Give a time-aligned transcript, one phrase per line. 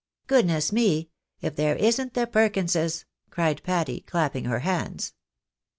[0.25, 1.11] "Goodness me!
[1.41, 5.13] If there isn't the Perkinses!" cried Patty, clapping her hands.